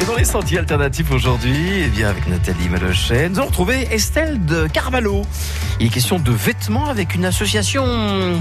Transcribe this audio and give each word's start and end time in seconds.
Et 0.00 0.04
dans 0.06 0.16
les 0.16 0.24
sentiers 0.24 0.58
alternatifs 0.58 1.10
aujourd'hui, 1.12 1.82
eh 1.84 1.88
bien 1.88 2.08
avec 2.08 2.26
Nathalie 2.26 2.70
Malochet, 2.70 3.28
nous 3.28 3.38
allons 3.38 3.48
retrouver 3.48 3.86
Estelle 3.90 4.42
de 4.46 4.66
Carvalho. 4.66 5.22
Il 5.78 5.86
est 5.86 5.90
question 5.90 6.18
de 6.18 6.30
vêtements 6.30 6.86
avec 6.86 7.14
une 7.14 7.26
association, 7.26 7.84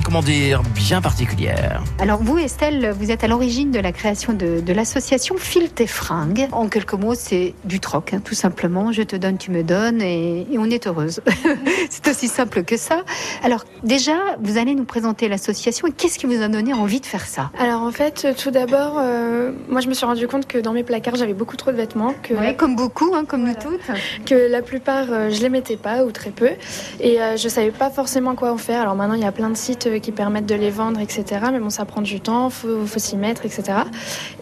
comment 0.03 0.21
dire, 0.21 0.61
bien 0.75 1.01
particulière. 1.01 1.81
Alors 1.99 2.23
vous, 2.23 2.37
Estelle, 2.37 2.93
vous 2.97 3.11
êtes 3.11 3.25
à 3.25 3.27
l'origine 3.27 3.71
de 3.71 3.79
la 3.79 3.91
création 3.91 4.33
de, 4.33 4.61
de 4.61 4.73
l'association 4.73 5.35
File 5.37 5.69
tes 5.69 5.87
fringues. 5.87 6.47
En 6.53 6.69
quelques 6.69 6.93
mots, 6.93 7.15
c'est 7.15 7.53
du 7.65 7.79
troc, 7.81 8.13
hein, 8.13 8.21
tout 8.23 8.35
simplement. 8.35 8.93
Je 8.93 9.03
te 9.03 9.17
donne, 9.17 9.37
tu 9.37 9.51
me 9.51 9.63
donnes, 9.63 10.01
et, 10.01 10.47
et 10.51 10.57
on 10.57 10.65
est 10.65 10.87
heureuse. 10.87 11.21
c'est 11.89 12.07
aussi 12.07 12.27
simple 12.29 12.63
que 12.63 12.77
ça. 12.77 13.03
Alors 13.43 13.65
déjà, 13.83 14.17
vous 14.41 14.57
allez 14.57 14.75
nous 14.75 14.85
présenter 14.85 15.27
l'association. 15.27 15.87
Qu'est-ce 15.97 16.19
qui 16.19 16.25
vous 16.25 16.41
a 16.41 16.47
donné 16.47 16.73
envie 16.73 17.01
de 17.01 17.05
faire 17.05 17.25
ça? 17.25 17.51
Alors 17.59 17.78
en 17.89 17.91
fait, 17.91 18.27
tout 18.37 18.51
d'abord, 18.51 18.97
euh, 18.99 19.51
moi 19.67 19.81
je 19.81 19.87
me 19.87 19.95
suis 19.95 20.05
rendu 20.05 20.27
compte 20.27 20.45
que 20.45 20.59
dans 20.59 20.73
mes 20.73 20.83
placards, 20.83 21.15
j'avais 21.15 21.33
beaucoup 21.33 21.57
trop 21.57 21.71
de 21.71 21.75
vêtements. 21.75 22.13
Que, 22.21 22.35
Ouais, 22.35 22.55
comme 22.55 22.75
beaucoup, 22.75 23.15
hein, 23.15 23.25
comme 23.27 23.41
Voilà. 23.45 23.57
nous 23.65 23.71
toutes. 23.77 24.25
que 24.27 24.35
la 24.35 24.61
plupart, 24.61 25.05
euh, 25.11 25.31
je 25.31 25.41
les 25.41 25.49
mettais 25.49 25.75
pas 25.75 26.03
ou 26.05 26.11
très 26.11 26.29
peu. 26.29 26.51
Et 26.99 27.19
euh, 27.19 27.35
je 27.35 27.49
savais 27.49 27.71
pas 27.71 27.89
forcément 27.89 28.35
quoi 28.35 28.51
en 28.51 28.57
faire. 28.57 28.81
Alors 28.81 28.93
maintenant, 28.93 29.15
il 29.15 29.21
y 29.23 29.25
a 29.25 29.31
plein 29.31 29.49
de 29.49 29.57
sites 29.57 29.87
euh, 29.87 29.97
qui 29.97 30.11
permettent 30.11 30.45
de 30.45 30.53
les 30.53 30.69
vendre, 30.69 30.99
etc. 30.99 31.25
Mais 31.51 31.57
bon, 31.59 31.71
ça 31.71 31.83
prend 31.85 32.01
du 32.01 32.21
temps, 32.21 32.51
faut, 32.51 32.85
faut 32.85 32.99
s'y 32.99 33.17
mettre, 33.17 33.43
etc. 33.45 33.63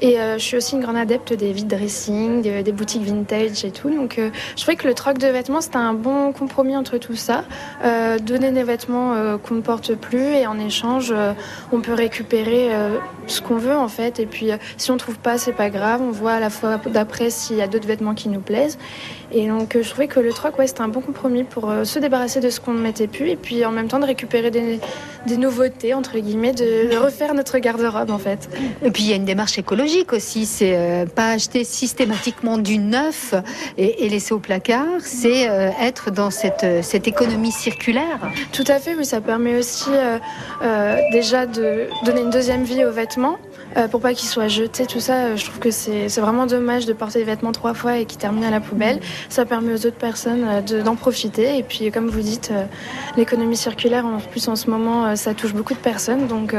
Et 0.01 0.19
euh, 0.19 0.33
je 0.37 0.43
suis 0.43 0.57
aussi 0.57 0.75
une 0.75 0.81
grande 0.81 0.97
adepte 0.97 1.31
des 1.33 1.53
vide 1.53 1.67
dressing, 1.67 2.41
des, 2.41 2.63
des 2.63 2.71
boutiques 2.73 3.03
vintage 3.03 3.63
et 3.63 3.71
tout. 3.71 3.89
Donc 3.89 4.19
euh, 4.19 4.29
je 4.57 4.61
trouvais 4.61 4.75
que 4.75 4.87
le 4.87 4.93
troc 4.93 5.19
de 5.19 5.27
vêtements, 5.27 5.61
c'était 5.61 5.77
un 5.77 5.93
bon 5.93 6.33
compromis 6.33 6.75
entre 6.75 6.97
tout 6.97 7.15
ça. 7.15 7.45
Euh, 7.85 8.19
donner 8.19 8.51
des 8.51 8.63
vêtements 8.63 9.13
euh, 9.13 9.37
qu'on 9.37 9.55
ne 9.55 9.61
porte 9.61 9.95
plus 9.95 10.33
et 10.35 10.45
en 10.47 10.59
échange, 10.59 11.13
euh, 11.15 11.31
on 11.71 11.79
peut 11.79 11.93
récupérer 11.93 12.67
euh, 12.73 12.97
ce 13.37 13.41
qu'on 13.41 13.57
veut 13.57 13.75
en 13.75 13.87
fait. 13.87 14.19
Et 14.19 14.25
puis 14.25 14.51
euh, 14.51 14.57
si 14.77 14.91
on 14.91 14.97
trouve 14.97 15.17
pas, 15.17 15.37
c'est 15.37 15.53
pas 15.53 15.69
grave. 15.69 16.01
On 16.01 16.11
voit 16.11 16.33
à 16.33 16.39
la 16.39 16.49
fois 16.49 16.77
d'après 16.85 17.29
s'il 17.29 17.57
y 17.57 17.61
a 17.61 17.67
d'autres 17.67 17.87
vêtements 17.87 18.13
qui 18.13 18.29
nous 18.29 18.41
plaisent. 18.41 18.77
Et 19.31 19.47
donc 19.47 19.75
euh, 19.75 19.83
je 19.83 19.89
trouvais 19.89 20.07
que 20.07 20.19
le 20.19 20.31
troc, 20.31 20.57
ouais, 20.57 20.67
c'était 20.67 20.81
un 20.81 20.87
bon 20.87 21.01
compromis 21.01 21.43
pour 21.43 21.69
euh, 21.69 21.83
se 21.83 21.99
débarrasser 21.99 22.39
de 22.39 22.49
ce 22.49 22.59
qu'on 22.59 22.73
ne 22.73 22.81
mettait 22.81 23.07
plus 23.07 23.29
et 23.29 23.35
puis 23.35 23.65
en 23.65 23.71
même 23.71 23.87
temps 23.87 23.99
de 23.99 24.05
récupérer 24.05 24.51
des, 24.51 24.79
des 25.27 25.37
nouveautés 25.37 25.93
entre 25.93 26.17
guillemets, 26.17 26.53
de, 26.53 26.91
de 26.91 26.97
refaire 27.03 27.33
notre 27.33 27.57
garde-robe 27.59 28.09
en 28.09 28.17
fait. 28.17 28.49
Et 28.83 28.91
puis 28.91 29.03
il 29.03 29.09
y 29.09 29.13
a 29.13 29.15
une 29.15 29.25
démarche 29.25 29.57
écologique 29.57 30.13
aussi. 30.13 30.45
C'est 30.45 30.75
euh, 30.75 31.05
pas 31.05 31.31
acheter 31.31 31.63
systématiquement 31.63 32.57
du 32.57 32.79
neuf 32.79 33.33
et, 33.77 34.05
et 34.05 34.09
laisser 34.09 34.33
au 34.33 34.39
placard. 34.39 35.01
C'est 35.01 35.49
euh, 35.49 35.69
être 35.81 36.09
dans 36.11 36.31
cette, 36.31 36.65
cette 36.83 37.07
économie 37.07 37.51
circulaire. 37.51 38.19
Tout 38.53 38.63
à 38.67 38.79
fait, 38.79 38.95
oui, 38.95 39.05
ça 39.05 39.21
permet 39.21 39.57
aussi 39.57 39.89
euh, 40.63 40.97
déjà 41.11 41.45
de 41.45 41.87
donner 42.05 42.21
une 42.21 42.29
deuxième 42.29 42.63
vie 42.63 42.83
aux 42.85 42.91
vêtements. 42.91 43.37
Euh, 43.75 43.87
pour 43.87 43.99
pas 44.01 44.13
qu'ils 44.13 44.29
soient 44.29 44.47
jetés, 44.47 44.85
tout 44.85 44.99
ça, 44.99 45.13
euh, 45.13 45.35
je 45.35 45.45
trouve 45.45 45.59
que 45.59 45.71
c'est 45.71 46.07
vraiment 46.19 46.45
dommage 46.45 46.85
de 46.85 46.93
porter 46.93 47.19
des 47.19 47.25
vêtements 47.25 47.51
trois 47.51 47.73
fois 47.73 47.97
et 47.97 48.05
qui 48.05 48.17
terminent 48.17 48.47
à 48.47 48.51
la 48.51 48.59
poubelle. 48.59 48.99
Ça 49.29 49.45
permet 49.45 49.73
aux 49.73 49.85
autres 49.85 49.97
personnes 49.97 50.45
euh, 50.47 50.61
de- 50.61 50.81
d'en 50.81 50.95
profiter. 50.95 51.57
Et 51.57 51.63
puis, 51.63 51.91
comme 51.91 52.07
vous 52.09 52.21
dites, 52.21 52.49
euh, 52.51 52.63
l'économie 53.17 53.57
circulaire, 53.57 54.05
en 54.05 54.19
plus 54.19 54.47
en 54.47 54.55
ce 54.55 54.69
moment, 54.69 55.15
ça 55.15 55.33
touche 55.33 55.53
beaucoup 55.53 55.73
de 55.73 55.79
personnes. 55.79 56.27
Donc, 56.27 56.55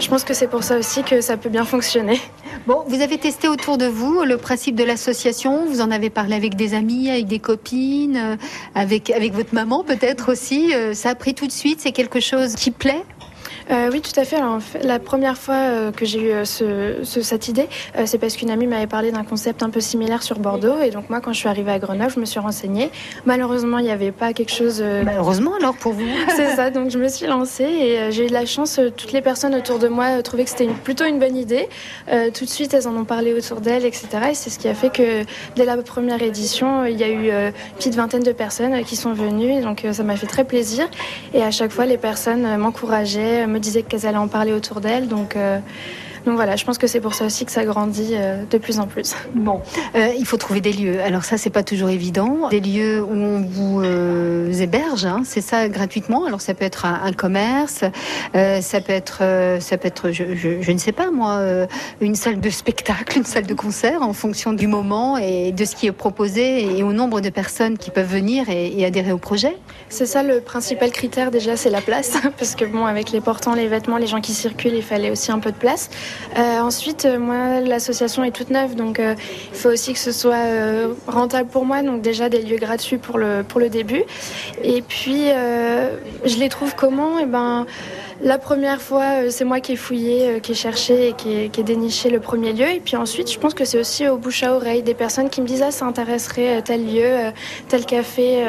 je 0.00 0.08
pense 0.08 0.24
que 0.24 0.32
c'est 0.34 0.46
pour 0.48 0.62
ça 0.62 0.78
aussi 0.78 1.02
que 1.02 1.20
ça 1.20 1.36
peut 1.36 1.48
bien 1.48 1.64
fonctionner. 1.64 2.20
Bon, 2.66 2.82
vous 2.86 3.00
avez 3.00 3.16
testé 3.16 3.48
autour 3.48 3.78
de 3.78 3.86
vous 3.86 4.24
le 4.24 4.36
principe 4.36 4.74
de 4.74 4.84
l'association. 4.84 5.64
Vous 5.66 5.80
en 5.80 5.90
avez 5.90 6.10
parlé 6.10 6.34
avec 6.34 6.54
des 6.54 6.74
amis, 6.74 7.08
avec 7.08 7.26
des 7.26 7.38
copines, 7.38 8.36
avec, 8.74 9.08
avec 9.10 9.32
votre 9.32 9.54
maman 9.54 9.84
peut-être 9.84 10.30
aussi. 10.32 10.72
Ça 10.92 11.10
a 11.10 11.14
pris 11.14 11.34
tout 11.34 11.46
de 11.46 11.52
suite. 11.52 11.80
C'est 11.80 11.92
quelque 11.92 12.20
chose 12.20 12.54
qui 12.56 12.70
plaît. 12.70 13.04
Euh, 13.70 13.90
oui, 13.92 14.00
tout 14.00 14.18
à 14.18 14.24
fait. 14.24 14.36
Alors, 14.36 14.52
en 14.52 14.60
fait, 14.60 14.82
la 14.82 14.98
première 14.98 15.36
fois 15.36 15.54
euh, 15.56 15.92
que 15.92 16.06
j'ai 16.06 16.20
eu 16.20 16.30
euh, 16.30 16.44
ce, 16.46 17.00
ce- 17.02 17.20
cette 17.20 17.48
idée, 17.48 17.68
c'est 18.06 18.16
parce 18.18 18.34
qu'une 18.36 18.50
amie 18.50 18.66
m'avait 18.66 18.86
parlé 18.86 19.12
d'un 19.12 19.24
concept 19.24 19.62
un 19.62 19.68
peu 19.70 19.80
similaire 19.80 20.22
sur 20.22 20.38
Bordeaux. 20.38 20.80
Et 20.82 20.90
donc, 20.90 21.10
moi, 21.10 21.20
quand 21.20 21.32
je 21.34 21.38
suis 21.38 21.48
arrivée 21.48 21.72
à 21.72 21.78
Grenoble, 21.78 22.10
je 22.14 22.18
me 22.20 22.24
suis 22.24 22.40
renseignée. 22.40 22.90
Malheureusement, 23.26 23.78
il 23.78 23.84
n'y 23.84 23.90
avait 23.90 24.10
pas 24.12 24.32
quelque 24.32 24.52
chose. 24.52 24.80
euh, 24.82 25.04
Bah, 25.04 25.12
heureusement 25.18 25.52
alors 25.60 25.74
pour 25.76 25.92
vous. 25.92 26.06
c'est 26.36 26.56
ça, 26.56 26.70
donc 26.70 26.90
je 26.90 26.98
me 26.98 27.08
suis 27.08 27.26
lancée 27.26 27.64
et 27.64 28.10
j'ai 28.10 28.24
eu 28.24 28.28
de 28.28 28.32
la 28.32 28.46
chance. 28.46 28.80
toutes 28.96 29.12
les 29.12 29.20
personnes 29.20 29.54
autour 29.54 29.78
de 29.78 29.88
moi 29.88 30.22
trouvaient 30.22 30.44
que 30.44 30.50
c'était 30.50 30.64
une- 30.64 30.74
plutôt 30.74 31.04
une 31.04 31.18
bonne 31.18 31.36
idée. 31.36 31.68
Tout 32.34 32.44
de 32.44 32.50
suite, 32.50 32.72
elles 32.74 32.88
en 32.88 32.96
ont 32.96 33.04
parlé 33.04 33.34
autour 33.34 33.60
d'elles, 33.60 33.84
etc. 33.84 34.06
Et 34.30 34.34
c'est 34.34 34.50
ce 34.50 34.58
qui 34.58 34.68
a 34.68 34.74
fait 34.74 34.90
que 34.90 35.24
dès 35.56 35.64
la 35.66 35.76
première 35.76 36.22
édition, 36.22 36.84
il 36.86 36.96
y 36.98 37.04
a 37.04 37.08
eu 37.08 37.28
une 37.30 37.52
petite 37.76 37.94
vingtaine 37.96 38.22
de 38.22 38.32
personnes 38.32 38.82
qui 38.84 38.96
sont 38.96 39.12
venues. 39.12 39.52
Et 39.52 39.60
donc 39.60 39.84
ça 39.92 40.02
m'a 40.04 40.16
fait 40.16 40.26
très 40.26 40.44
plaisir. 40.44 40.88
Et 41.34 41.42
à 41.42 41.50
chaque 41.50 41.70
fois, 41.70 41.84
les 41.86 41.98
personnes 41.98 42.56
m'encourageaient, 42.56 43.44
euh, 43.44 43.46
me 43.58 43.62
disaient 43.62 43.82
qu'elles 43.82 44.06
allaient 44.06 44.16
en 44.16 44.28
parler 44.28 44.52
autour 44.52 44.80
d'elles. 44.80 45.08
Donc, 45.08 45.36
euh, 45.36 45.58
donc 46.28 46.36
voilà, 46.36 46.56
je 46.56 46.64
pense 46.66 46.76
que 46.76 46.86
c'est 46.86 47.00
pour 47.00 47.14
ça 47.14 47.24
aussi 47.24 47.46
que 47.46 47.50
ça 47.52 47.64
grandit 47.64 48.10
euh, 48.12 48.44
de 48.50 48.58
plus 48.58 48.80
en 48.80 48.86
plus. 48.86 49.14
Bon, 49.34 49.62
euh, 49.96 50.08
il 50.18 50.26
faut 50.26 50.36
trouver 50.36 50.60
des 50.60 50.74
lieux. 50.74 51.00
Alors 51.00 51.24
ça, 51.24 51.38
c'est 51.38 51.48
pas 51.48 51.62
toujours 51.62 51.88
évident. 51.88 52.48
Des 52.50 52.60
lieux 52.60 53.02
où 53.02 53.10
on 53.14 53.40
vous 53.40 53.80
euh, 53.82 54.52
héberge, 54.52 55.06
hein, 55.06 55.22
c'est 55.24 55.40
ça 55.40 55.70
gratuitement. 55.70 56.26
Alors 56.26 56.42
ça 56.42 56.52
peut 56.52 56.66
être 56.66 56.84
un, 56.84 57.00
un 57.02 57.12
commerce, 57.14 57.82
euh, 58.36 58.60
ça 58.60 58.82
peut 58.82 58.92
être, 58.92 59.22
ça 59.60 59.78
peut 59.78 59.88
être, 59.88 60.10
je, 60.10 60.34
je- 60.34 60.60
je 60.60 60.72
ne 60.72 60.76
sais 60.78 60.92
pas 60.92 61.10
moi, 61.10 61.40
une 62.02 62.14
salle 62.14 62.40
de 62.40 62.50
spectacle, 62.50 63.16
une 63.16 63.24
salle 63.24 63.46
de 63.46 63.54
concert, 63.54 64.02
en 64.02 64.12
fonction 64.12 64.52
du 64.52 64.66
moment 64.66 65.16
et 65.16 65.52
de 65.52 65.64
ce 65.64 65.74
qui 65.76 65.86
est 65.86 65.92
proposé 65.92 66.76
et 66.78 66.82
au 66.82 66.92
nombre 66.92 67.22
de 67.22 67.30
personnes 67.30 67.78
qui 67.78 67.90
peuvent 67.90 68.06
venir 68.12 68.50
et, 68.50 68.78
et 68.78 68.84
adhérer 68.84 69.12
au 69.12 69.18
projet. 69.18 69.56
C'est 69.88 70.04
ça 70.04 70.22
le 70.22 70.40
principal 70.40 70.90
critère 70.90 71.30
déjà, 71.30 71.56
c'est 71.56 71.70
la 71.70 71.80
place. 71.80 72.12
Parce 72.38 72.54
que 72.54 72.66
bon, 72.66 72.84
avec 72.84 73.12
les 73.12 73.22
portants, 73.22 73.54
les 73.54 73.66
vêtements, 73.66 73.96
les 73.96 74.06
gens 74.06 74.20
qui 74.20 74.34
circulent, 74.34 74.74
il 74.74 74.82
fallait 74.82 75.10
aussi 75.10 75.32
un 75.32 75.38
peu 75.38 75.52
de 75.52 75.56
place. 75.56 75.88
Euh, 76.36 76.60
ensuite, 76.60 77.04
euh, 77.04 77.18
moi, 77.18 77.60
l'association 77.60 78.24
est 78.24 78.30
toute 78.30 78.50
neuve, 78.50 78.74
donc 78.74 79.00
euh, 79.00 79.14
il 79.52 79.56
faut 79.56 79.70
aussi 79.70 79.92
que 79.92 79.98
ce 79.98 80.12
soit 80.12 80.36
rentable 81.06 81.48
pour 81.48 81.64
moi. 81.64 81.82
Donc 81.82 82.02
déjà 82.02 82.28
des 82.28 82.42
lieux 82.42 82.58
gratuits 82.58 82.98
pour 82.98 83.18
le, 83.18 83.42
pour 83.46 83.60
le 83.60 83.68
début. 83.68 84.04
Et 84.62 84.82
puis, 84.82 85.28
je 86.24 86.38
les 86.38 86.48
trouve 86.48 86.74
comment? 86.74 87.18
Eh 87.18 87.26
ben, 87.26 87.66
la 88.20 88.36
première 88.36 88.82
fois, 88.82 89.04
euh, 89.04 89.30
c'est 89.30 89.44
moi 89.44 89.60
qui 89.60 89.72
ai 89.72 89.76
fouillé, 89.76 90.28
euh, 90.28 90.38
qui 90.40 90.52
ai 90.52 90.54
cherché 90.54 91.08
et 91.08 91.12
qui 91.12 91.36
ai, 91.36 91.48
qui 91.50 91.60
ai 91.60 91.62
déniché 91.62 92.10
le 92.10 92.18
premier 92.18 92.52
lieu. 92.52 92.68
Et 92.68 92.80
puis 92.80 92.96
ensuite, 92.96 93.30
je 93.30 93.38
pense 93.38 93.54
que 93.54 93.64
c'est 93.64 93.78
aussi 93.78 94.08
au 94.08 94.16
bouche 94.16 94.42
à 94.42 94.54
oreille 94.54 94.82
des 94.82 94.94
personnes 94.94 95.30
qui 95.30 95.40
me 95.40 95.46
disent 95.46 95.62
ah 95.62 95.70
ça 95.70 95.84
intéresserait 95.84 96.58
euh, 96.58 96.60
tel 96.60 96.84
lieu, 96.84 97.32
tel 97.68 97.86
café 97.86 98.44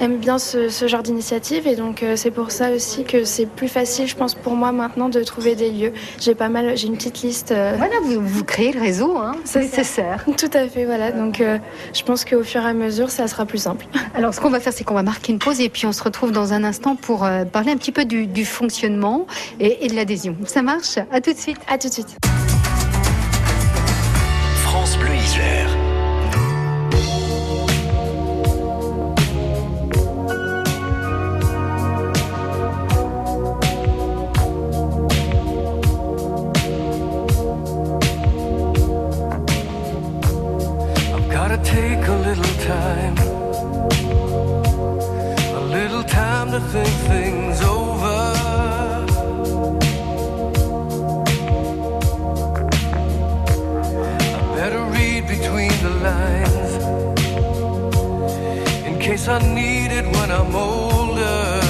aime 0.00 0.18
bien 0.18 0.38
ce, 0.38 0.68
ce 0.68 0.86
genre 0.86 1.02
d'initiative. 1.02 1.66
Et 1.66 1.74
donc 1.74 2.04
c'est 2.14 2.30
pour 2.30 2.50
ça 2.50 2.70
aussi 2.70 3.04
que 3.04 3.24
c'est 3.24 3.46
plus 3.46 3.68
facile, 3.68 4.06
je 4.06 4.14
pense 4.14 4.34
pour 4.34 4.54
moi 4.54 4.70
maintenant 4.70 5.08
de 5.08 5.22
trouver 5.22 5.56
des 5.56 5.70
lieux. 5.70 5.92
J'ai 6.20 6.34
pas 6.34 6.48
mal, 6.48 6.76
j'ai 6.76 6.86
une 6.86 6.96
petite 6.96 7.22
liste. 7.22 7.48
Voilà, 7.48 7.94
vous, 8.02 8.20
vous 8.20 8.44
créez 8.44 8.72
le 8.72 8.80
réseau, 8.80 9.16
hein, 9.16 9.36
c'est 9.44 9.60
nécessaire. 9.60 10.24
Tout 10.36 10.50
à 10.52 10.68
fait, 10.68 10.84
voilà. 10.84 11.10
Donc 11.10 11.42
je 11.92 12.02
pense 12.02 12.24
qu'au 12.24 12.42
fur 12.42 12.62
et 12.62 12.66
à 12.66 12.74
mesure, 12.74 13.10
ça 13.10 13.26
sera 13.26 13.46
plus 13.46 13.58
simple. 13.58 13.86
Alors, 14.14 14.32
ce 14.32 14.40
qu'on 14.40 14.50
va 14.50 14.60
faire, 14.60 14.72
c'est 14.72 14.84
qu'on 14.84 14.94
va 14.94 15.02
marquer 15.02 15.32
une 15.32 15.38
pause 15.38 15.60
et 15.60 15.68
puis 15.68 15.86
on 15.86 15.92
se 15.92 16.02
retrouve 16.02 16.32
dans 16.32 16.52
un 16.52 16.62
instant 16.64 16.94
pour 16.94 17.26
parler 17.52 17.72
un 17.72 17.76
petit 17.76 17.92
peu 17.92 18.04
du, 18.04 18.26
du 18.26 18.44
fonctionnement 18.44 18.75
et, 19.58 19.84
et 19.84 19.88
de 19.88 19.94
l'adhésion. 19.94 20.36
Ça 20.46 20.62
marche? 20.62 20.98
À 21.10 21.20
tout 21.20 21.32
de 21.32 21.38
suite. 21.38 21.58
À 21.68 21.78
tout 21.78 21.88
de 21.88 21.92
suite. 21.92 22.16
France 24.62 24.96
Bleu 24.98 25.14
Isère. 25.14 25.70
I've 41.14 41.28
gotta 41.30 41.58
take 41.58 42.06
a 42.08 42.16
little 42.26 42.54
time, 42.66 43.16
a 45.54 45.60
little 45.70 46.04
time 46.04 46.50
to 46.50 46.60
think 46.72 46.88
things 47.08 47.62
over. 47.62 47.75
I 59.28 59.38
need 59.38 59.90
it 59.90 60.04
when 60.04 60.30
I'm 60.30 60.54
older. 60.54 61.60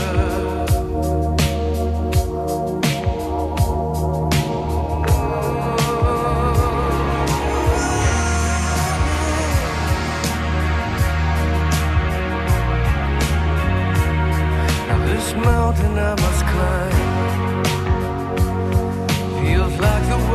Now 14.86 14.98
this 15.06 15.32
mountain 15.34 15.98
I 15.98 16.14
must 16.14 16.44
climb 16.52 17.64
feels 19.40 19.78
like 19.78 20.04
the 20.10 20.25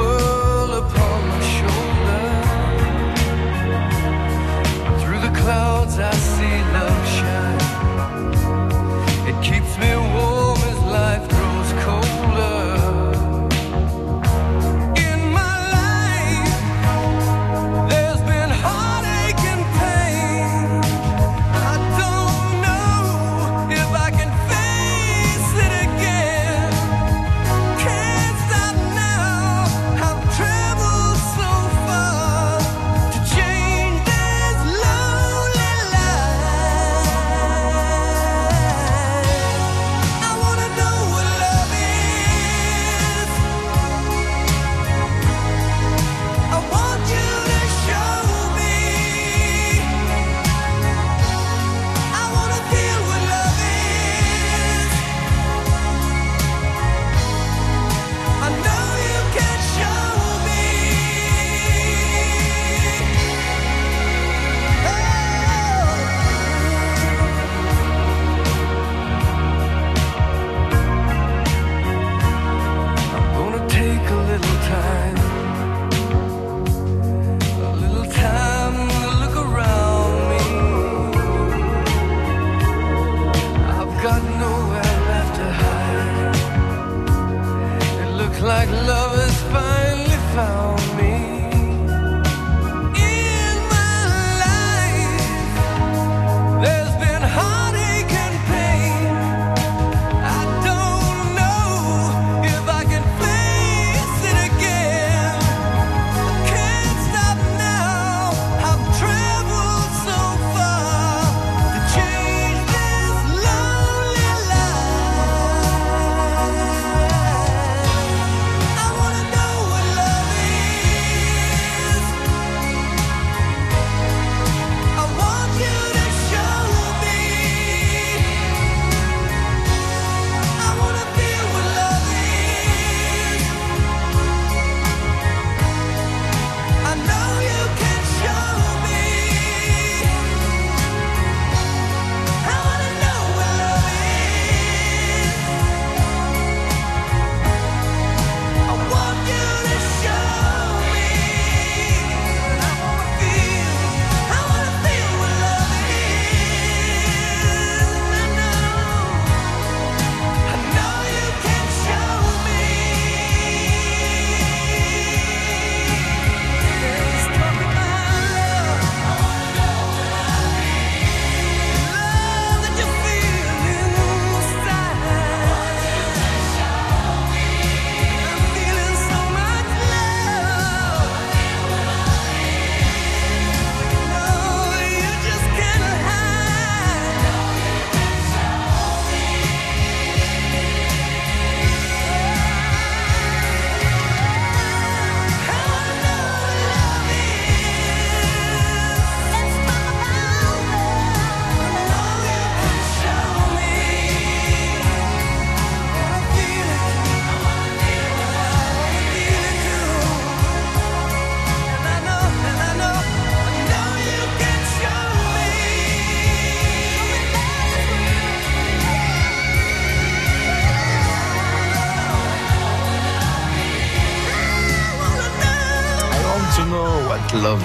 Look 88.32 88.42
like 88.44 88.70
love 88.70 89.18
has 89.18 89.42
finally 89.52 90.18
found 90.34 90.98
me. 90.98 91.21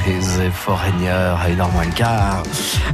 Is 0.06 0.40
et 0.40 0.50
Foreigner 0.50 1.08
à 1.08 1.68
moins 1.72 1.84
le 1.84 1.92
quart. 1.92 2.42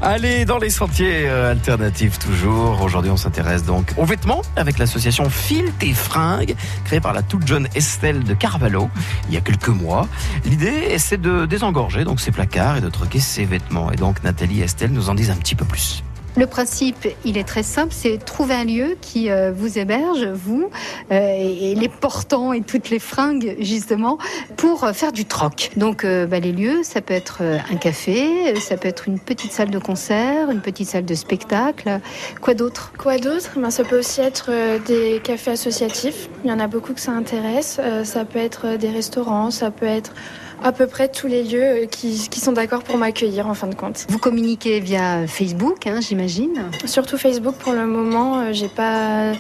Allez, 0.01 0.45
dans 0.47 0.59
les 0.59 0.71
sentiers 0.71 1.27
euh, 1.27 1.51
alternatifs 1.51 2.19
toujours. 2.19 2.81
Aujourd'hui, 2.81 3.11
on 3.11 3.17
s'intéresse 3.17 3.65
donc 3.65 3.93
aux 3.99 4.05
vêtements 4.05 4.41
avec 4.57 4.79
l'association 4.79 5.29
Fil 5.29 5.73
tes 5.79 5.93
fringues, 5.93 6.55
créée 6.85 7.01
par 7.01 7.13
la 7.13 7.23
toute 7.23 7.47
jeune 7.47 7.69
Estelle 7.75 8.25
de 8.25 8.35
Carvalho 8.35 8.89
il 9.29 9.35
y 9.35 9.37
a 9.37 9.41
quelques 9.41 9.69
mois. 9.69 10.09
L'idée, 10.45 10.99
c'est 10.99 11.21
de 11.21 11.45
désengorger 11.45 12.05
donc 12.05 12.21
ces 12.21 12.31
placards 12.31 12.79
et 12.79 12.81
de 12.81 12.89
troquer 12.89 13.21
ces 13.21 13.45
vêtements. 13.45 13.93
Et 13.93 13.97
donc, 13.97 14.23
Nathalie 14.25 14.61
et 14.61 14.65
Estelle 14.65 14.93
nous 14.93 15.11
en 15.11 15.15
disent 15.15 15.31
un 15.31 15.37
petit 15.37 15.55
peu 15.55 15.65
plus. 15.65 16.03
Le 16.35 16.47
principe, 16.47 17.09
il 17.27 17.37
est 17.37 17.47
très 17.47 17.63
simple, 17.63 17.93
c'est 17.95 18.17
trouver 18.17 18.55
un 18.55 18.65
lieu 18.65 18.97
qui 19.03 19.31
euh, 19.31 19.53
vous 19.55 19.79
héberge, 19.79 20.27
vous, 20.27 20.71
euh, 21.11 21.15
et 21.15 21.75
les 21.75 21.89
portants 21.91 22.55
et 22.55 22.63
toutes 22.63 22.89
les 22.89 22.99
fringues, 22.99 23.55
justement, 23.59 24.17
pour 24.57 24.85
euh, 24.85 24.95
faire 24.95 25.13
du 25.13 25.27
troc. 25.27 25.71
Donc, 25.77 26.05
euh, 26.05 26.27
bah, 26.27 26.41
les 26.41 26.53
lieux, 26.53 26.83
ça 26.85 27.03
peut 27.03 27.13
être 27.13 27.39
euh, 27.43 27.59
un 27.71 27.77
café, 27.77 28.59
ça 28.61 28.79
peut 28.79 28.89
être 28.89 29.09
une 29.09 29.19
petite 29.19 29.53
salle 29.53 29.71
de 29.71 29.79
concert, 29.79 30.51
une 30.51 30.63
petite 30.63 30.89
salle 30.89 31.05
de 31.05 31.15
spectacle. 31.15 32.01
Quoi 32.41 32.55
d'autre? 32.55 32.93
Quoi 32.97 33.19
d'autre? 33.19 33.51
Ben, 33.57 33.71
Ça 33.71 33.85
peut 33.85 33.99
aussi 33.99 34.23
être 34.23 34.51
des 34.87 35.21
cafés 35.23 35.51
associatifs. 35.51 36.31
Il 36.45 36.51
y 36.51 36.53
en 36.53 36.61
a 36.61 36.67
beaucoup 36.67 36.95
que 36.95 37.01
ça 37.01 37.13
intéresse. 37.13 37.79
Ça 38.05 38.25
peut 38.25 38.39
être 38.39 38.79
des 38.79 38.89
restaurants, 38.89 39.51
ça 39.51 39.71
peut 39.71 39.87
être 39.87 40.15
à 40.65 40.73
peu 40.73 40.87
près 40.87 41.09
tous 41.09 41.27
les 41.27 41.43
lieux 41.43 41.63
euh, 41.63 41.87
qui, 41.87 42.29
qui 42.29 42.41
sont 42.41 42.53
d'accord 42.53 42.83
pour 42.83 42.97
m'accueillir 42.97 43.49
en 43.49 43.55
fin 43.55 43.67
de 43.67 43.75
compte. 43.75 44.07
Vous 44.09 44.19
communiquez 44.19 44.81
via 44.81 45.27
Facebook, 45.27 45.87
hein, 45.87 46.01
j'imagine. 46.01 46.71
Surtout 46.85 47.19
Facebook 47.19 47.57
pour 47.57 47.73
le 47.73 47.87
moment, 47.87 48.41
euh, 48.41 48.53
j'ai 48.53 48.69
pas. 48.69 49.33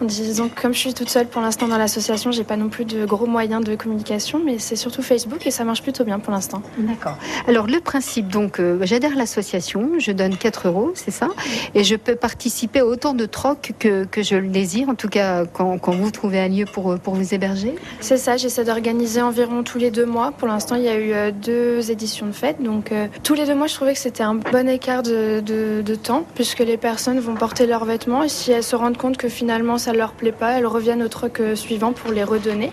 Disons 0.00 0.48
que 0.48 0.60
comme 0.60 0.74
je 0.74 0.78
suis 0.78 0.94
toute 0.94 1.08
seule 1.08 1.26
pour 1.26 1.40
l'instant 1.42 1.68
dans 1.68 1.78
l'association, 1.78 2.30
j'ai 2.32 2.44
pas 2.44 2.56
non 2.56 2.68
plus 2.68 2.84
de 2.84 3.04
gros 3.06 3.26
moyens 3.26 3.64
de 3.64 3.74
communication, 3.76 4.40
mais 4.44 4.58
c'est 4.58 4.76
surtout 4.76 5.02
Facebook 5.02 5.46
et 5.46 5.50
ça 5.50 5.64
marche 5.64 5.82
plutôt 5.82 6.04
bien 6.04 6.18
pour 6.18 6.32
l'instant. 6.32 6.62
D'accord. 6.78 7.16
Alors 7.48 7.66
le 7.66 7.80
principe, 7.80 8.28
donc, 8.28 8.58
euh, 8.60 8.78
j'adhère 8.82 9.12
à 9.12 9.16
l'association, 9.16 9.90
je 9.98 10.12
donne 10.12 10.36
4 10.36 10.68
euros, 10.68 10.92
c'est 10.94 11.10
ça, 11.10 11.28
et 11.74 11.84
je 11.84 11.96
peux 11.96 12.16
participer 12.16 12.80
à 12.80 12.86
autant 12.86 13.14
de 13.14 13.26
troc 13.26 13.72
que, 13.78 14.04
que 14.04 14.22
je 14.22 14.36
le 14.36 14.48
désire, 14.48 14.88
en 14.88 14.94
tout 14.94 15.08
cas 15.08 15.44
quand, 15.46 15.78
quand 15.78 15.92
vous 15.92 16.10
trouvez 16.10 16.40
un 16.40 16.48
lieu 16.48 16.64
pour, 16.66 16.98
pour 16.98 17.14
vous 17.14 17.34
héberger? 17.34 17.74
C'est 18.00 18.16
ça, 18.18 18.36
j'essaie 18.36 18.64
d'organiser 18.64 19.22
environ 19.22 19.62
tous 19.62 19.78
les 19.78 19.90
deux 19.90 20.06
mois. 20.06 20.32
Pour 20.32 20.48
l'instant, 20.48 20.74
il 20.76 20.82
y 20.82 20.88
a 20.88 20.96
eu 20.98 21.12
euh, 21.12 21.30
deux 21.30 21.90
éditions 21.90 22.26
de 22.26 22.32
fête, 22.32 22.62
donc 22.62 22.92
euh, 22.92 23.06
tous 23.22 23.34
les 23.34 23.46
deux 23.46 23.54
mois, 23.54 23.66
je 23.66 23.74
trouvais 23.74 23.92
que 23.94 23.98
c'était 24.00 24.22
un 24.22 24.34
bon 24.34 24.68
écart 24.68 25.02
de, 25.02 25.40
de- 25.40 25.82
de 25.82 25.94
temps, 25.94 26.24
puisque 26.34 26.60
les 26.60 26.76
personnes 26.76 27.18
vont 27.20 27.34
porter 27.34 27.66
leurs 27.66 27.84
vêtements 27.84 28.22
et 28.22 28.28
si 28.28 28.50
elles 28.52 28.62
se 28.62 28.76
rendent 28.76 28.96
compte 28.96 29.16
que 29.16 29.28
finalement 29.28 29.78
ça 29.84 29.92
leur 29.92 30.12
plaît 30.12 30.32
pas, 30.32 30.52
elles 30.52 30.66
reviennent 30.66 31.02
au 31.02 31.08
troc 31.08 31.40
euh, 31.40 31.54
suivant 31.54 31.92
pour 31.92 32.10
les 32.10 32.24
redonner. 32.24 32.72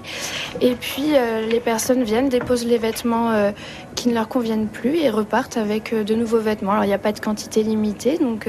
Et 0.62 0.76
puis 0.76 1.16
euh, 1.16 1.46
les 1.46 1.60
personnes 1.60 2.04
viennent, 2.04 2.30
déposent 2.30 2.66
les 2.66 2.78
vêtements 2.78 3.32
euh, 3.32 3.52
qui 3.96 4.08
ne 4.08 4.14
leur 4.14 4.30
conviennent 4.30 4.68
plus 4.68 4.98
et 4.98 5.10
repartent 5.10 5.58
avec 5.58 5.94
de 5.94 6.16
nouveaux 6.16 6.40
vêtements. 6.40 6.72
Alors 6.72 6.86
il 6.86 6.88
n'y 6.88 6.94
a 6.94 7.00
pas 7.00 7.12
de 7.12 7.20
quantité 7.20 7.64
limitée, 7.64 8.18
donc 8.18 8.48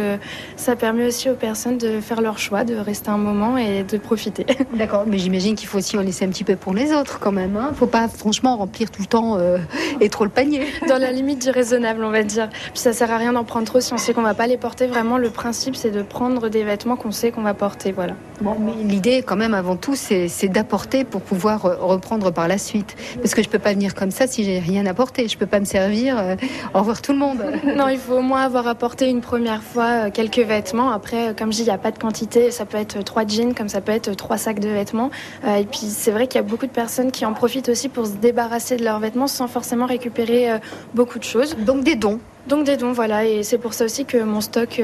ça 0.56 0.76
permet 0.76 1.06
aussi 1.06 1.28
aux 1.28 1.34
personnes 1.34 1.78
de 1.78 2.00
faire 2.00 2.20
leur 2.20 2.38
choix, 2.38 2.64
de 2.64 2.76
rester 2.76 3.10
un 3.10 3.18
moment 3.18 3.56
et 3.58 3.82
de 3.82 3.98
profiter. 3.98 4.46
D'accord, 4.74 5.04
mais 5.06 5.18
j'imagine 5.18 5.54
qu'il 5.54 5.68
faut 5.68 5.78
aussi 5.78 5.96
en 5.96 6.00
laisser 6.00 6.24
un 6.24 6.28
petit 6.28 6.44
peu 6.44 6.56
pour 6.56 6.74
les 6.74 6.92
autres 6.92 7.18
quand 7.18 7.32
même. 7.32 7.56
Hein. 7.56 7.72
Faut 7.74 7.86
pas 7.86 8.08
franchement 8.08 8.56
remplir 8.56 8.90
tout 8.90 9.02
le 9.02 9.06
temps 9.06 9.36
euh, 9.38 9.58
et 10.00 10.08
trop 10.08 10.24
le 10.24 10.30
panier. 10.30 10.66
dans 10.88 10.98
la 10.98 11.12
limite 11.12 11.42
du 11.42 11.50
raisonnable, 11.50 12.04
on 12.04 12.10
va 12.10 12.22
dire. 12.22 12.48
Puis 12.48 12.78
ça 12.78 12.92
sert 12.92 13.10
à 13.10 13.16
rien 13.16 13.32
d'en 13.32 13.44
prendre 13.44 13.66
trop 13.66 13.80
si 13.80 13.92
on 13.92 13.98
sait 13.98 14.14
qu'on 14.14 14.22
va 14.22 14.34
pas 14.34 14.46
les 14.46 14.56
porter. 14.56 14.86
Vraiment, 14.86 15.18
le 15.18 15.30
principe, 15.30 15.76
c'est 15.76 15.90
de 15.90 16.02
prendre 16.02 16.48
des 16.48 16.64
vêtements 16.64 16.96
qu'on 16.96 17.10
sait 17.10 17.30
qu'on 17.30 17.42
va 17.42 17.54
porter. 17.54 17.92
Voilà. 17.92 18.14
Bon, 18.40 18.51
mais 18.58 18.72
l'idée 18.84 19.22
quand 19.22 19.36
même 19.36 19.54
avant 19.54 19.76
tout, 19.76 19.94
c'est 19.94 20.48
d'apporter 20.48 21.04
pour 21.04 21.20
pouvoir 21.22 21.66
euh, 21.66 21.76
reprendre 21.80 22.30
par 22.30 22.48
la 22.48 22.58
suite. 22.58 22.96
Parce 23.16 23.34
que 23.34 23.42
je 23.42 23.48
peux 23.48 23.58
pas 23.58 23.72
venir 23.72 23.94
comme 23.94 24.10
ça 24.10 24.26
si 24.26 24.44
j'ai 24.44 24.58
rien 24.58 24.86
apporté. 24.86 25.28
Je 25.28 25.36
peux 25.38 25.46
pas 25.46 25.60
me 25.60 25.64
servir. 25.64 26.18
euh, 26.18 26.36
au 26.74 26.78
revoir 26.80 27.02
tout 27.02 27.12
le 27.12 27.18
monde. 27.18 27.42
Non, 27.76 27.88
il 27.88 27.98
faut 27.98 28.14
au 28.14 28.22
moins 28.22 28.42
avoir 28.42 28.66
apporté 28.66 29.08
une 29.08 29.20
première 29.20 29.62
fois 29.62 30.06
euh, 30.06 30.10
quelques 30.10 30.38
vêtements. 30.38 30.90
Après, 30.90 31.34
comme 31.36 31.50
je 31.52 31.56
dis, 31.58 31.62
il 31.62 31.66
n'y 31.66 31.70
a 31.70 31.78
pas 31.78 31.90
de 31.90 31.98
quantité. 31.98 32.50
Ça 32.50 32.64
peut 32.64 32.76
être 32.78 33.02
trois 33.02 33.26
jeans, 33.26 33.54
comme 33.54 33.68
ça 33.68 33.80
peut 33.80 33.92
être 33.92 34.14
trois 34.14 34.36
sacs 34.36 34.60
de 34.60 34.68
vêtements. 34.68 35.10
Euh, 35.44 35.56
et 35.56 35.64
puis, 35.64 35.80
c'est 35.88 36.10
vrai 36.10 36.26
qu'il 36.26 36.36
y 36.40 36.44
a 36.44 36.46
beaucoup 36.46 36.66
de 36.66 36.72
personnes 36.72 37.10
qui 37.10 37.24
en 37.24 37.32
profitent 37.32 37.68
aussi 37.68 37.88
pour 37.88 38.06
se 38.06 38.12
débarrasser 38.12 38.76
de 38.76 38.84
leurs 38.84 39.00
vêtements 39.00 39.26
sans 39.26 39.48
forcément 39.48 39.86
récupérer 39.86 40.50
euh, 40.50 40.58
beaucoup 40.94 41.18
de 41.18 41.24
choses. 41.24 41.56
Donc 41.56 41.84
des 41.84 41.96
dons. 41.96 42.18
Donc 42.48 42.64
des 42.64 42.76
dons, 42.76 42.92
voilà. 42.92 43.24
Et 43.24 43.42
c'est 43.42 43.58
pour 43.58 43.72
ça 43.74 43.84
aussi 43.84 44.04
que 44.04 44.18
mon 44.18 44.40
stock 44.40 44.80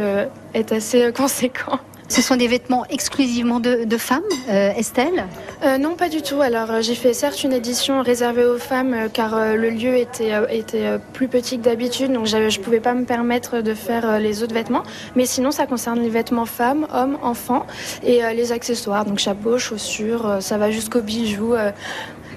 est 0.54 0.72
assez 0.72 1.12
conséquent. 1.16 1.78
Ce 2.08 2.22
sont 2.22 2.36
des 2.36 2.48
vêtements 2.48 2.86
exclusivement 2.88 3.60
de, 3.60 3.98
femmes, 3.98 4.22
euh, 4.48 4.72
Estelle 4.76 5.26
Euh, 5.62 5.76
non, 5.76 5.94
pas 5.94 6.08
du 6.08 6.22
tout. 6.22 6.40
Alors, 6.40 6.70
euh, 6.70 6.80
j'ai 6.80 6.94
fait 6.94 7.12
certes 7.12 7.44
une 7.44 7.52
édition 7.52 8.00
réservée 8.02 8.44
aux 8.46 8.56
femmes, 8.56 9.08
car 9.12 9.56
le 9.56 9.68
lieu 9.68 9.96
était, 9.96 10.32
plus 11.12 11.28
petit 11.28 11.58
que 11.58 11.64
d'habitude, 11.64 12.12
donc 12.12 12.26
je 12.26 12.36
ne 12.36 12.64
pouvais 12.64 12.80
pas 12.80 12.94
me 12.94 13.04
permettre 13.04 13.60
de 13.60 13.74
faire 13.74 14.18
les 14.18 14.42
autres 14.42 14.54
vêtements. 14.54 14.84
Mais 15.16 15.26
sinon, 15.26 15.50
ça 15.50 15.66
concerne 15.66 16.00
les 16.00 16.08
vêtements 16.08 16.46
femmes, 16.46 16.86
hommes, 16.94 17.18
enfants, 17.22 17.66
et 18.02 18.22
les 18.34 18.52
accessoires, 18.52 19.04
donc 19.04 19.18
chapeau, 19.18 19.58
chaussures, 19.58 20.38
ça 20.40 20.56
va 20.56 20.70
jusqu'aux 20.70 21.02
bijoux. 21.02 21.54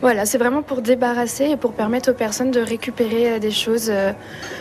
voilà, 0.01 0.25
c'est 0.25 0.37
vraiment 0.37 0.63
pour 0.63 0.81
débarrasser 0.81 1.45
et 1.45 1.57
pour 1.57 1.73
permettre 1.73 2.11
aux 2.11 2.15
personnes 2.15 2.51
de 2.51 2.59
récupérer 2.59 3.39
des 3.39 3.51
choses. 3.51 3.91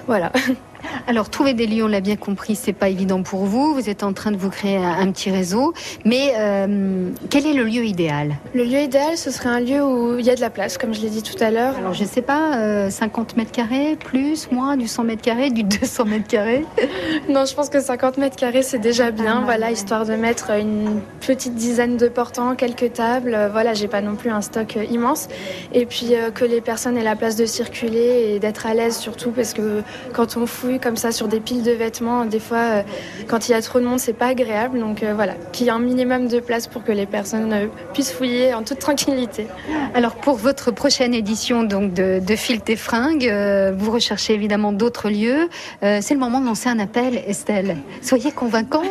voilà. 0.07 0.31
Alors, 1.07 1.31
trouver 1.31 1.55
des 1.55 1.67
lieux, 1.67 1.85
on 1.85 1.89
l'a 1.89 2.01
bien 2.01 2.17
compris, 2.17 2.57
c'est 2.57 2.73
pas 2.73 2.89
évident 2.89 3.23
pour 3.23 3.45
vous. 3.45 3.75
Vous 3.75 3.89
êtes 3.89 4.03
en 4.03 4.13
train 4.13 4.31
de 4.31 4.37
vous 4.37 4.51
créer 4.51 4.77
un, 4.77 4.91
un 5.01 5.11
petit 5.11 5.31
réseau. 5.31 5.73
Mais 6.05 6.33
euh, 6.39 7.11
quel 7.31 7.47
est 7.47 7.53
le 7.55 7.65
lieu 7.65 7.85
idéal? 7.85 8.37
Le 8.55 8.65
lieu 8.65 8.81
idéal, 8.81 9.17
ce 9.17 9.31
serait 9.31 9.49
un 9.49 9.61
lieu 9.61 9.85
où 9.85 10.19
il 10.19 10.25
y 10.25 10.31
a 10.31 10.35
de 10.35 10.41
la 10.41 10.51
place, 10.51 10.79
comme 10.79 10.95
je 10.95 11.01
l'ai 11.01 11.11
dit 11.11 11.23
tout 11.23 11.43
à 11.43 11.51
l'heure. 11.51 11.77
Alors, 11.79 11.95
je 11.95 12.05
sais 12.05 12.23
pas, 12.23 12.57
euh, 12.59 12.91
50 12.91 13.37
mètres 13.37 13.53
carrés, 13.53 13.97
plus, 13.97 14.51
moins, 14.51 14.77
du 14.77 14.87
100 14.89 15.05
mètres 15.05 15.23
carrés, 15.23 15.51
du 15.51 15.63
200 15.63 16.05
mètres 16.05 16.29
carrés? 16.29 16.65
Non, 17.29 17.45
je 17.45 17.55
pense 17.55 17.69
que 17.69 17.81
50 17.81 18.19
mètres 18.19 18.37
carrés, 18.37 18.63
c'est 18.63 18.79
déjà 18.79 19.11
bien. 19.11 19.39
Ah, 19.41 19.45
voilà, 19.45 19.67
ouais. 19.67 19.73
histoire 19.73 20.05
de 20.07 20.15
mettre 20.15 20.51
une 20.51 21.01
petite 21.21 21.55
dizaine 21.55 21.97
de 21.97 22.09
portants, 22.09 22.55
quelques 22.57 22.93
tables. 22.95 23.35
Euh, 23.35 23.49
Voilà, 23.51 23.75
j'ai 23.75 23.89
pas 23.89 24.01
non 24.01 24.17
plus 24.17 24.31
un 24.31 24.41
stock 24.41 24.77
euh, 24.77 24.85
immense. 24.85 25.29
Et 25.73 25.87
puis 25.87 26.15
euh, 26.15 26.31
que 26.31 26.45
les 26.45 26.61
personnes 26.61 26.97
aient 26.97 27.05
la 27.05 27.17
place 27.17 27.37
de 27.37 27.47
circuler 27.47 28.35
et 28.35 28.39
d'être 28.39 28.67
à 28.67 28.75
l'aise 28.75 28.97
surtout, 28.97 29.31
parce 29.31 29.53
que 29.55 29.83
quand 30.13 30.37
on 30.37 30.47
fouille 30.47 30.80
comme 30.81 30.97
ça 30.97 31.13
sur 31.13 31.29
des 31.29 31.41
piles 31.41 31.63
de 31.63 31.73
vêtements, 31.73 32.25
des 32.25 32.41
fois, 32.41 32.59
euh, 32.59 32.83
quand 33.29 33.49
il 33.49 33.53
y 33.53 33.55
a 33.55 33.63
trop 33.63 33.81
de 33.81 33.85
monde, 33.85 33.99
c'est 34.01 34.13
pas 34.13 34.29
agréable. 34.29 34.79
Donc 34.79 35.03
euh, 35.03 35.13
voilà, 35.15 35.35
qu'il 35.53 35.67
y 35.67 35.69
ait 35.69 35.73
un 35.73 35.79
minimum 35.79 36.29
de 36.29 36.41
place 36.41 36.67
pour 36.67 36.85
que 36.85 36.93
les 36.93 37.07
personnes 37.07 37.53
euh, 37.53 37.67
puissent 37.93 38.13
fouiller 38.13 38.55
en 38.55 38.63
toute 38.63 38.79
tranquillité. 38.79 39.47
Alors, 39.95 40.17
pour 40.17 40.37
votre 40.37 40.71
prochaine 40.71 41.15
édition 41.15 41.63
donc 41.63 41.93
de, 41.93 42.21
de 42.21 42.59
tes 42.59 42.77
fringues, 42.77 43.31
vous 43.77 43.91
recherchez 43.91 44.35
évidemment 44.35 44.73
d'autres 44.73 45.11
lieux. 45.11 45.49
C'est 45.83 46.15
le 46.15 46.19
moment 46.19 46.41
de 46.41 46.47
lancer 46.47 46.69
un 46.69 46.79
appel, 46.79 47.21
Estelle. 47.27 47.77
Soyez 48.03 48.33
convaincante. 48.33 48.85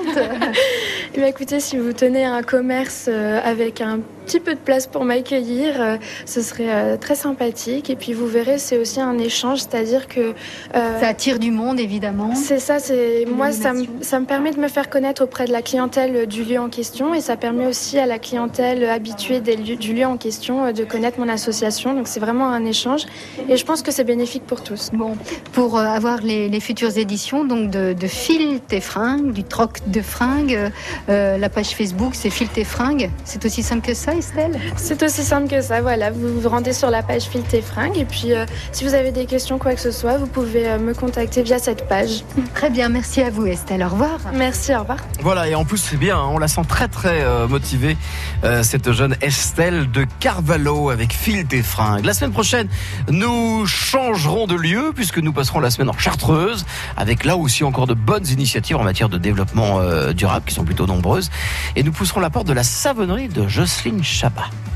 Eh 1.15 1.17
bien, 1.17 1.27
écoutez, 1.27 1.59
si 1.59 1.75
vous 1.75 1.91
tenez 1.91 2.23
un 2.23 2.43
commerce 2.43 3.09
avec 3.43 3.81
un 3.81 3.99
petit 4.29 4.39
peu 4.39 4.53
de 4.53 4.59
place 4.59 4.85
pour 4.85 5.05
m'accueillir, 5.05 5.81
euh, 5.81 5.97
ce 6.27 6.43
serait 6.43 6.69
euh, 6.69 6.97
très 6.97 7.15
sympathique. 7.15 7.89
Et 7.89 7.95
puis 7.95 8.13
vous 8.13 8.27
verrez, 8.27 8.59
c'est 8.59 8.77
aussi 8.77 9.01
un 9.01 9.17
échange, 9.17 9.61
c'est-à-dire 9.61 10.07
que 10.07 10.35
euh, 10.75 10.99
Ça 10.99 11.07
attire 11.07 11.39
du 11.39 11.49
monde, 11.49 11.79
évidemment. 11.79 12.35
c'est 12.35 12.59
ça, 12.59 12.77
c'est 12.77 13.25
moi 13.25 13.51
ça 13.51 13.73
me, 13.73 13.85
ça 14.01 14.19
me 14.19 14.25
permet 14.27 14.51
de 14.51 14.59
me 14.59 14.67
faire 14.67 14.87
connaître 14.91 15.23
auprès 15.23 15.45
de 15.45 15.51
la 15.51 15.63
clientèle 15.63 16.27
du 16.27 16.43
lieu 16.43 16.59
en 16.59 16.69
question 16.69 17.15
et 17.15 17.21
ça 17.21 17.37
permet 17.37 17.65
aussi 17.65 17.97
à 17.97 18.05
la 18.05 18.19
clientèle 18.19 18.83
habituée 18.87 19.39
des 19.39 19.55
lieux, 19.55 19.77
du 19.77 19.93
lieu 19.93 20.05
en 20.05 20.17
question 20.17 20.71
de 20.71 20.83
connaître 20.83 21.19
mon 21.19 21.27
association. 21.27 21.95
Donc 21.95 22.07
c'est 22.07 22.19
vraiment 22.19 22.49
un 22.49 22.65
échange 22.65 23.05
et 23.49 23.57
je 23.57 23.65
pense 23.65 23.81
que 23.81 23.91
c'est 23.91 24.03
bénéfique 24.03 24.45
pour 24.45 24.61
tous. 24.61 24.91
Bon, 24.93 25.17
pour 25.53 25.79
avoir 25.79 26.21
les, 26.21 26.49
les 26.49 26.59
futures 26.59 26.95
éditions 26.99 27.45
donc 27.45 27.71
de, 27.71 27.93
de 27.93 28.07
Fil 28.07 28.59
tes 28.59 28.81
fringues, 28.81 29.31
du 29.31 29.43
troc 29.43 29.79
de 29.87 30.01
fringues, 30.01 30.71
euh, 31.09 31.37
la 31.37 31.49
page 31.49 31.69
Facebook 31.69 32.13
c'est 32.13 32.29
Fil 32.29 32.47
tes 32.47 32.63
fringues. 32.63 33.09
C'est 33.25 33.43
aussi 33.45 33.63
simple 33.63 33.87
que 33.87 33.95
ça, 33.95 34.18
Estelle 34.19 34.59
C'est 34.75 35.01
aussi 35.01 35.23
simple 35.23 35.49
que 35.49 35.61
ça, 35.61 35.81
voilà. 35.81 36.11
Vous 36.11 36.41
vous 36.41 36.49
rendez 36.49 36.73
sur 36.73 36.89
la 36.89 37.03
page 37.03 37.23
Fil 37.23 37.41
tes 37.41 37.61
fringues 37.61 37.97
et 37.97 38.05
puis 38.05 38.33
euh, 38.33 38.45
si 38.71 38.83
vous 38.83 38.93
avez 38.93 39.11
des 39.11 39.25
questions, 39.25 39.57
quoi 39.57 39.73
que 39.73 39.81
ce 39.81 39.91
soit, 39.91 40.17
vous 40.17 40.27
pouvez 40.27 40.67
euh, 40.67 40.77
me 40.77 40.93
contacter 40.93 41.41
via 41.41 41.57
cette 41.57 41.87
page. 41.87 42.23
Très 42.53 42.69
bien, 42.69 42.89
merci 42.89 43.21
à 43.21 43.29
vous, 43.29 43.45
Estelle. 43.45 43.83
Au 43.83 43.89
revoir. 43.89 44.19
Merci, 44.33 44.75
au 44.75 44.79
revoir. 44.79 44.97
Voilà, 45.21 45.47
et 45.47 45.55
en 45.55 45.65
plus, 45.65 45.77
c'est 45.77 45.97
bien, 45.97 46.17
hein, 46.17 46.29
on 46.31 46.37
la 46.37 46.47
sent 46.47 46.61
très 46.67 46.87
très 46.87 47.21
euh, 47.21 47.47
motivée, 47.47 47.97
euh, 48.43 48.63
cette 48.63 48.91
jeune 48.91 49.15
Estelle 49.21 49.89
de 49.91 50.05
Carvalho 50.19 50.89
avec 50.89 51.13
Fil 51.13 51.47
des 51.47 51.63
fringues. 51.63 52.05
La 52.05 52.13
semaine 52.13 52.31
prochaine, 52.31 52.67
nous 53.09 53.65
changerons 53.65 54.47
de 54.47 54.55
lieu 54.55 54.91
puisque 54.95 55.19
nous 55.19 55.31
passerons 55.31 55.59
la 55.59 55.71
semaine 55.71 55.89
en 55.89 55.97
Chartreuse 55.97 56.65
avec 56.97 57.23
là 57.23 57.37
aussi 57.37 57.63
encore 57.63 57.87
de 57.87 57.93
bonnes 57.93 58.27
initiatives 58.27 58.77
en 58.77 58.83
matière 58.83 59.09
de 59.09 59.17
développement 59.17 59.79
euh, 59.79 60.13
durable 60.13 60.45
qui 60.45 60.53
sont 60.53 60.63
plutôt 60.63 60.87
nombreuses. 60.87 61.29
Et 61.75 61.83
nous 61.83 61.91
pousserons 61.91 62.19
la 62.19 62.29
porte 62.29 62.47
de 62.47 62.53
la 62.53 62.63
savonnerie 62.63 63.27
de 63.27 63.47
Jocelyne 63.47 64.03
Chabat. 64.09 64.69